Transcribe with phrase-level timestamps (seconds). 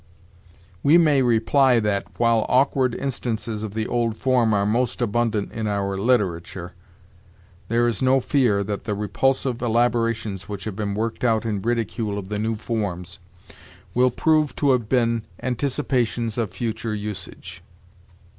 [0.81, 5.67] "'We may reply that, while awkward instances of the old form are most abundant in
[5.67, 6.73] our literature,
[7.67, 12.17] there is no fear that the repulsive elaborations which have been worked out in ridicule
[12.17, 13.19] of the new forms
[13.93, 17.61] will prove to have been anticipations of future usage.